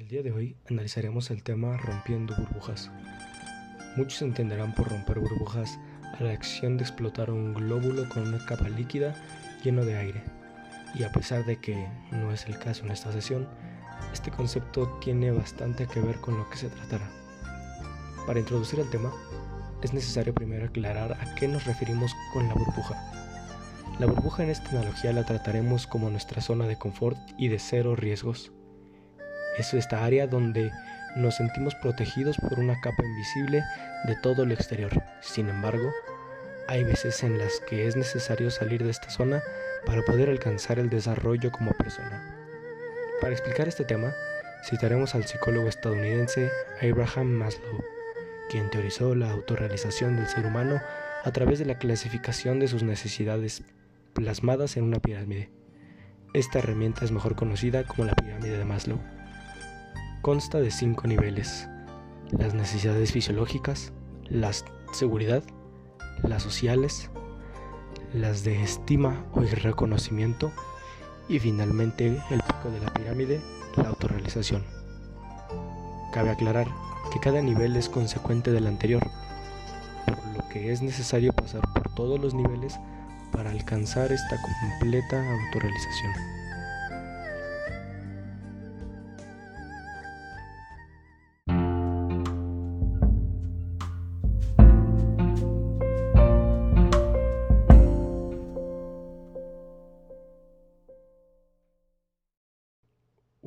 El 0.00 0.08
día 0.08 0.22
de 0.22 0.32
hoy 0.32 0.56
analizaremos 0.70 1.30
el 1.30 1.42
tema 1.42 1.76
rompiendo 1.76 2.34
burbujas. 2.34 2.90
Muchos 3.98 4.22
entenderán 4.22 4.74
por 4.74 4.88
romper 4.88 5.18
burbujas 5.18 5.78
a 6.18 6.22
la 6.22 6.32
acción 6.32 6.78
de 6.78 6.84
explotar 6.84 7.30
un 7.30 7.52
glóbulo 7.52 8.08
con 8.08 8.26
una 8.28 8.42
capa 8.46 8.70
líquida 8.70 9.14
lleno 9.62 9.84
de 9.84 9.98
aire. 9.98 10.22
Y 10.94 11.02
a 11.02 11.12
pesar 11.12 11.44
de 11.44 11.60
que 11.60 11.86
no 12.12 12.32
es 12.32 12.46
el 12.46 12.58
caso 12.58 12.86
en 12.86 12.92
esta 12.92 13.12
sesión, 13.12 13.46
este 14.10 14.30
concepto 14.30 14.88
tiene 15.02 15.32
bastante 15.32 15.86
que 15.86 16.00
ver 16.00 16.16
con 16.16 16.38
lo 16.38 16.48
que 16.48 16.56
se 16.56 16.70
tratará. 16.70 17.10
Para 18.26 18.40
introducir 18.40 18.80
el 18.80 18.88
tema, 18.88 19.12
es 19.82 19.92
necesario 19.92 20.32
primero 20.32 20.64
aclarar 20.64 21.12
a 21.12 21.34
qué 21.34 21.46
nos 21.46 21.66
referimos 21.66 22.16
con 22.32 22.48
la 22.48 22.54
burbuja. 22.54 22.96
La 23.98 24.06
burbuja 24.06 24.44
en 24.44 24.48
esta 24.48 24.70
analogía 24.70 25.12
la 25.12 25.26
trataremos 25.26 25.86
como 25.86 26.08
nuestra 26.08 26.40
zona 26.40 26.66
de 26.66 26.78
confort 26.78 27.18
y 27.36 27.48
de 27.48 27.58
cero 27.58 27.96
riesgos. 27.96 28.50
Es 29.58 29.74
esta 29.74 30.04
área 30.04 30.26
donde 30.26 30.72
nos 31.16 31.36
sentimos 31.36 31.74
protegidos 31.74 32.36
por 32.36 32.58
una 32.58 32.80
capa 32.80 33.04
invisible 33.04 33.62
de 34.04 34.16
todo 34.16 34.46
lo 34.46 34.54
exterior. 34.54 35.02
Sin 35.20 35.48
embargo, 35.48 35.92
hay 36.68 36.84
veces 36.84 37.22
en 37.24 37.38
las 37.38 37.60
que 37.68 37.86
es 37.86 37.96
necesario 37.96 38.50
salir 38.50 38.84
de 38.84 38.90
esta 38.90 39.10
zona 39.10 39.42
para 39.84 40.02
poder 40.02 40.30
alcanzar 40.30 40.78
el 40.78 40.88
desarrollo 40.88 41.50
como 41.50 41.72
persona. 41.72 42.36
Para 43.20 43.32
explicar 43.32 43.68
este 43.68 43.84
tema, 43.84 44.14
citaremos 44.64 45.14
al 45.14 45.24
psicólogo 45.24 45.68
estadounidense 45.68 46.50
Abraham 46.80 47.28
Maslow, 47.28 47.84
quien 48.50 48.70
teorizó 48.70 49.14
la 49.14 49.30
autorrealización 49.30 50.16
del 50.16 50.28
ser 50.28 50.46
humano 50.46 50.80
a 51.24 51.30
través 51.32 51.58
de 51.58 51.66
la 51.66 51.78
clasificación 51.78 52.60
de 52.60 52.68
sus 52.68 52.82
necesidades 52.82 53.62
plasmadas 54.14 54.76
en 54.76 54.84
una 54.84 55.00
pirámide. 55.00 55.50
Esta 56.32 56.60
herramienta 56.60 57.04
es 57.04 57.10
mejor 57.10 57.34
conocida 57.34 57.84
como 57.84 58.04
la 58.04 58.14
pirámide 58.14 58.56
de 58.56 58.64
Maslow. 58.64 59.00
Consta 60.22 60.60
de 60.60 60.70
cinco 60.70 61.06
niveles, 61.06 61.66
las 62.30 62.52
necesidades 62.52 63.10
fisiológicas, 63.10 63.94
la 64.28 64.50
seguridad, 64.92 65.42
las 66.22 66.42
sociales, 66.42 67.08
las 68.12 68.44
de 68.44 68.62
estima 68.62 69.24
o 69.32 69.40
reconocimiento 69.40 70.52
y 71.26 71.38
finalmente 71.38 72.08
el 72.08 72.42
pico 72.42 72.70
de 72.70 72.80
la 72.80 72.92
pirámide, 72.92 73.40
la 73.76 73.88
autorrealización. 73.88 74.62
Cabe 76.12 76.28
aclarar 76.28 76.66
que 77.10 77.20
cada 77.20 77.40
nivel 77.40 77.74
es 77.76 77.88
consecuente 77.88 78.52
del 78.52 78.66
anterior, 78.66 79.02
por 80.04 80.36
lo 80.36 80.48
que 80.50 80.70
es 80.70 80.82
necesario 80.82 81.32
pasar 81.32 81.62
por 81.72 81.94
todos 81.94 82.20
los 82.20 82.34
niveles 82.34 82.78
para 83.32 83.52
alcanzar 83.52 84.12
esta 84.12 84.36
completa 84.42 85.16
autorrealización. 85.46 86.39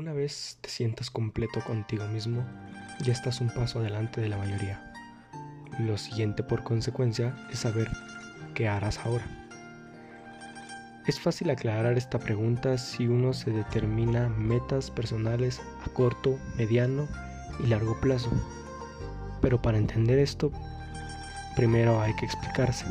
Una 0.00 0.14
vez 0.14 0.56
te 0.62 0.70
sientas 0.70 1.10
completo 1.10 1.60
contigo 1.60 2.06
mismo, 2.06 2.42
ya 3.04 3.12
estás 3.12 3.42
un 3.42 3.50
paso 3.50 3.80
adelante 3.80 4.22
de 4.22 4.30
la 4.30 4.38
mayoría. 4.38 4.94
Lo 5.78 5.98
siguiente 5.98 6.42
por 6.42 6.64
consecuencia 6.64 7.36
es 7.52 7.58
saber 7.58 7.90
qué 8.54 8.66
harás 8.66 8.98
ahora. 9.00 9.26
Es 11.06 11.20
fácil 11.20 11.50
aclarar 11.50 11.98
esta 11.98 12.18
pregunta 12.18 12.78
si 12.78 13.08
uno 13.08 13.34
se 13.34 13.50
determina 13.50 14.30
metas 14.30 14.90
personales 14.90 15.60
a 15.84 15.90
corto, 15.90 16.38
mediano 16.56 17.06
y 17.62 17.66
largo 17.66 18.00
plazo. 18.00 18.30
Pero 19.42 19.60
para 19.60 19.76
entender 19.76 20.18
esto, 20.18 20.50
primero 21.56 22.00
hay 22.00 22.16
que 22.16 22.24
explicarse 22.24 22.86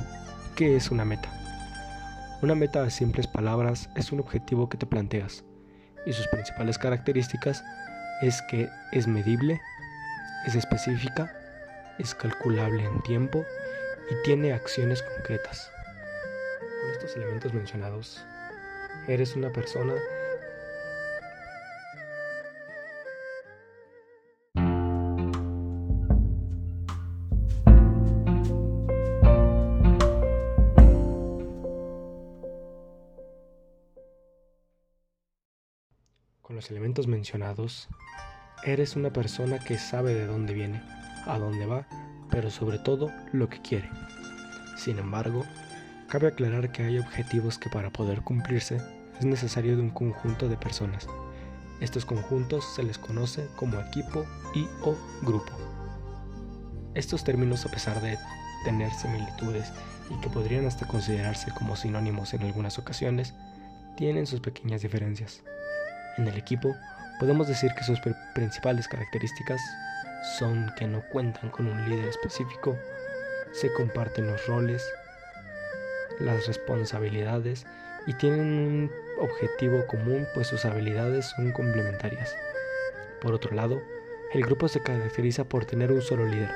qué 0.55 0.75
es 0.75 0.91
una 0.91 1.05
meta. 1.05 1.31
Una 2.44 2.53
meta 2.53 2.84
a 2.84 2.91
simples 2.91 3.25
palabras 3.25 3.89
es 3.95 4.11
un 4.11 4.19
objetivo 4.19 4.69
que 4.69 4.78
te 4.78 4.85
planteas 4.85 5.44
y 6.05 6.13
sus 6.13 6.27
principales 6.27 6.77
características 6.77 7.63
es 8.21 8.41
que 8.43 8.69
es 8.91 9.07
medible, 9.07 9.61
es 10.45 10.55
específica, 10.55 11.31
es 11.97 12.15
calculable 12.15 12.83
en 12.83 13.01
tiempo 13.03 13.45
y 14.09 14.23
tiene 14.23 14.53
acciones 14.53 15.01
concretas. 15.01 15.71
Con 16.81 16.91
estos 16.91 17.15
elementos 17.15 17.53
mencionados, 17.53 18.23
eres 19.07 19.35
una 19.35 19.49
persona 19.51 19.93
los 36.59 36.72
elementos 36.72 37.08
mencionados, 37.08 37.88
eres 38.66 38.97
una 38.97 39.14
persona 39.14 39.59
que 39.59 39.78
sabe 39.78 40.14
de 40.14 40.25
dónde 40.25 40.53
viene, 40.53 40.81
a 41.25 41.40
dónde 41.40 41.66
va, 41.66 41.88
pero 42.30 42.52
sobre 42.52 42.80
todo 42.80 43.09
lo 43.31 43.47
que 43.47 43.62
quiere. 43.62 43.90
Sin 44.75 45.00
embargo, 45.00 45.46
cabe 46.09 46.28
aclarar 46.28 46.74
que 46.74 46.84
hay 46.84 47.00
objetivos 47.00 47.58
que 47.58 47.70
para 47.70 47.92
poder 47.92 48.24
cumplirse 48.24 48.81
es 49.20 49.25
necesario 49.25 49.78
de 49.78 49.84
un 49.84 49.90
conjunto 49.90 50.50
de 50.50 50.58
personas. 50.58 51.08
Estos 51.80 52.03
conjuntos 52.03 52.66
se 52.76 52.84
les 52.84 52.97
conoce 52.97 53.47
como 53.56 53.80
equipo 53.80 54.26
y 54.53 54.68
o 54.81 54.97
grupo. 55.22 55.53
Estos 56.94 57.24
términos, 57.24 57.66
a 57.66 57.72
pesar 57.72 58.02
de 58.02 58.18
tener 58.66 58.91
similitudes 58.91 59.72
y 60.09 60.20
que 60.20 60.30
podrían 60.30 60.66
hasta 60.66 60.86
considerarse 60.86 61.52
como 61.52 61.78
sinónimos 61.78 62.34
en 62.34 62.41
algunas 62.41 62.78
ocasiones, 62.80 63.34
tienen 63.96 64.28
sus 64.28 64.41
pequeñas 64.41 64.81
diferencias. 64.81 65.41
En 66.18 66.28
el 66.28 66.38
equipo 66.38 66.75
podemos 67.20 67.47
decir 67.47 67.72
que 67.74 67.84
sus 67.84 68.00
principales 68.34 68.88
características 68.88 69.62
son 70.38 70.72
que 70.78 70.88
no 70.88 71.02
cuentan 71.12 71.50
con 71.50 71.68
un 71.68 71.90
líder 71.90 72.09
específico, 72.09 72.78
se 73.52 73.72
comparten 73.74 74.28
los 74.28 74.46
roles, 74.47 74.84
las 76.20 76.47
responsabilidades 76.47 77.66
y 78.06 78.14
tienen 78.14 78.40
un 78.42 78.92
objetivo 79.20 79.86
común 79.88 80.28
pues 80.34 80.47
sus 80.47 80.66
habilidades 80.66 81.25
son 81.36 81.52
complementarias. 81.52 82.36
Por 83.22 83.34
otro 83.34 83.56
lado, 83.56 83.81
el 84.34 84.44
grupo 84.44 84.68
se 84.68 84.81
caracteriza 84.81 85.44
por 85.44 85.66
tener 85.66 85.91
un 85.91 86.02
solo 86.02 86.26
líder 86.26 86.52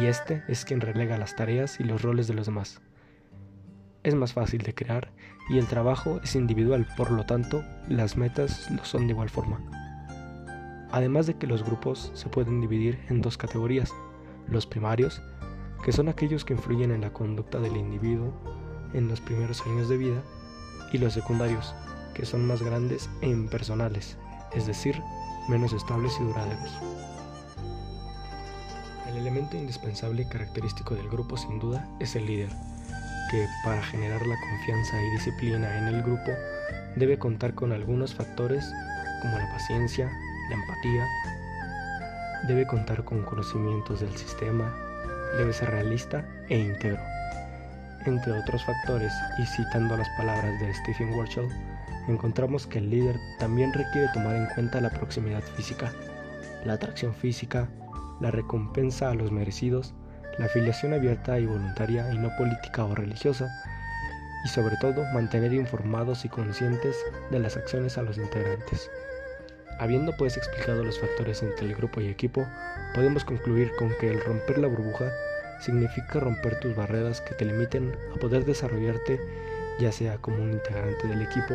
y 0.00 0.06
este 0.06 0.42
es 0.48 0.64
quien 0.64 0.80
relega 0.80 1.18
las 1.18 1.36
tareas 1.36 1.78
y 1.78 1.84
los 1.84 2.02
roles 2.02 2.26
de 2.26 2.34
los 2.34 2.46
demás. 2.46 2.80
Es 4.04 4.14
más 4.14 4.34
fácil 4.34 4.60
de 4.62 4.74
crear 4.74 5.10
y 5.48 5.56
el 5.56 5.66
trabajo 5.66 6.20
es 6.22 6.36
individual, 6.36 6.86
por 6.94 7.10
lo 7.10 7.24
tanto, 7.24 7.64
las 7.88 8.18
metas 8.18 8.70
lo 8.70 8.84
son 8.84 9.06
de 9.06 9.14
igual 9.14 9.30
forma. 9.30 9.58
Además 10.92 11.26
de 11.26 11.38
que 11.38 11.46
los 11.46 11.64
grupos 11.64 12.12
se 12.14 12.28
pueden 12.28 12.60
dividir 12.60 13.00
en 13.08 13.22
dos 13.22 13.38
categorías, 13.38 13.90
los 14.46 14.66
primarios, 14.66 15.22
que 15.82 15.92
son 15.92 16.10
aquellos 16.10 16.44
que 16.44 16.52
influyen 16.52 16.90
en 16.90 17.00
la 17.00 17.14
conducta 17.14 17.58
del 17.58 17.78
individuo 17.78 18.34
en 18.92 19.08
los 19.08 19.22
primeros 19.22 19.66
años 19.66 19.88
de 19.88 19.96
vida, 19.96 20.22
y 20.92 20.98
los 20.98 21.14
secundarios, 21.14 21.74
que 22.12 22.26
son 22.26 22.46
más 22.46 22.62
grandes 22.62 23.08
e 23.22 23.28
impersonales, 23.28 24.18
es 24.54 24.66
decir, 24.66 25.00
menos 25.48 25.72
estables 25.72 26.16
y 26.20 26.24
duraderos. 26.24 26.72
El 29.08 29.16
elemento 29.16 29.56
indispensable 29.56 30.22
y 30.22 30.26
característico 30.26 30.94
del 30.94 31.08
grupo 31.08 31.36
sin 31.38 31.58
duda 31.58 31.88
es 32.00 32.14
el 32.14 32.26
líder, 32.26 32.50
que 33.30 33.48
para 33.62 33.82
generar 33.82 34.26
la 34.26 34.38
confianza 34.40 35.00
y 35.00 35.10
disciplina 35.10 35.78
en 35.78 35.88
el 35.88 36.02
grupo 36.02 36.32
debe 36.96 37.18
contar 37.18 37.54
con 37.54 37.72
algunos 37.72 38.14
factores 38.14 38.72
como 39.22 39.38
la 39.38 39.48
paciencia, 39.50 40.10
la 40.48 40.54
empatía, 40.56 41.06
debe 42.46 42.66
contar 42.66 43.04
con 43.04 43.22
conocimientos 43.22 44.00
del 44.00 44.14
sistema, 44.16 44.74
debe 45.38 45.52
ser 45.52 45.70
realista 45.70 46.24
e 46.48 46.58
íntegro. 46.58 47.00
Entre 48.06 48.32
otros 48.32 48.62
factores, 48.64 49.12
y 49.38 49.46
citando 49.46 49.96
las 49.96 50.08
palabras 50.10 50.60
de 50.60 50.74
Stephen 50.74 51.14
Warchell, 51.14 51.48
encontramos 52.06 52.66
que 52.66 52.78
el 52.78 52.90
líder 52.90 53.16
también 53.38 53.72
requiere 53.72 54.08
tomar 54.12 54.36
en 54.36 54.46
cuenta 54.54 54.80
la 54.80 54.90
proximidad 54.90 55.42
física, 55.42 55.90
la 56.66 56.74
atracción 56.74 57.14
física, 57.14 57.68
la 58.20 58.30
recompensa 58.30 59.10
a 59.10 59.14
los 59.14 59.32
merecidos, 59.32 59.94
la 60.38 60.46
afiliación 60.46 60.92
abierta 60.92 61.38
y 61.38 61.46
voluntaria 61.46 62.12
y 62.12 62.18
no 62.18 62.34
política 62.36 62.84
o 62.84 62.94
religiosa, 62.94 63.48
y 64.44 64.48
sobre 64.48 64.76
todo 64.76 65.04
mantener 65.12 65.52
informados 65.54 66.24
y 66.24 66.28
conscientes 66.28 66.96
de 67.30 67.38
las 67.38 67.56
acciones 67.56 67.96
a 67.98 68.02
los 68.02 68.18
integrantes. 68.18 68.90
Habiendo 69.78 70.12
pues 70.16 70.36
explicado 70.36 70.84
los 70.84 71.00
factores 71.00 71.42
entre 71.42 71.66
el 71.66 71.74
grupo 71.74 72.00
y 72.00 72.08
equipo, 72.08 72.46
podemos 72.94 73.24
concluir 73.24 73.72
con 73.76 73.90
que 74.00 74.10
el 74.10 74.22
romper 74.22 74.58
la 74.58 74.68
burbuja 74.68 75.10
significa 75.60 76.20
romper 76.20 76.60
tus 76.60 76.76
barreras 76.76 77.20
que 77.20 77.34
te 77.34 77.44
limiten 77.44 77.96
a 78.14 78.18
poder 78.18 78.44
desarrollarte 78.44 79.18
ya 79.78 79.90
sea 79.90 80.18
como 80.18 80.42
un 80.42 80.52
integrante 80.52 81.08
del 81.08 81.22
equipo 81.22 81.54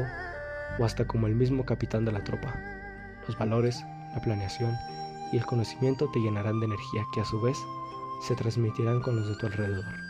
o 0.78 0.86
hasta 0.86 1.06
como 1.06 1.28
el 1.28 1.36
mismo 1.36 1.66
capitán 1.66 2.06
de 2.06 2.12
la 2.12 2.24
tropa. 2.24 2.54
Los 3.28 3.38
valores, 3.38 3.84
la 4.14 4.22
planeación 4.22 4.76
y 5.32 5.38
el 5.38 5.46
conocimiento 5.46 6.10
te 6.12 6.20
llenarán 6.20 6.60
de 6.60 6.66
energía 6.66 7.04
que 7.14 7.22
a 7.22 7.26
su 7.26 7.40
vez 7.40 7.58
se 8.20 8.36
transmitirán 8.36 9.00
con 9.02 9.16
los 9.16 9.28
de 9.28 9.36
tu 9.36 9.46
alrededor. 9.48 10.09